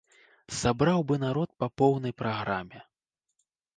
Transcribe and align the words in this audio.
Сабраў 0.59 1.03
бы 1.11 1.19
народ 1.25 1.49
па 1.63 1.67
поўнай 1.81 2.13
праграме. 2.23 2.79